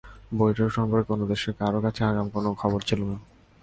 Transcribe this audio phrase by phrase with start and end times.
[0.39, 3.17] বৈঠক সম্পর্কে কোনো দেশের কারও কাছেই আগাম কোনো খবর ছিল না।